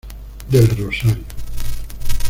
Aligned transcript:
Del 0.49 0.67
Rosario. 0.75 1.23